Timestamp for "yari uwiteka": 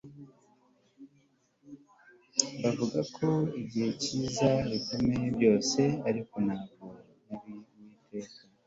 7.29-8.39